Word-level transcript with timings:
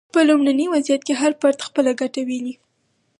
په 0.13 0.19
لومړني 0.29 0.65
وضعیت 0.73 1.01
کې 1.07 1.13
هر 1.21 1.31
فرد 1.41 1.59
خپله 1.67 1.91
ګټه 2.01 2.21
ویني. 2.27 2.53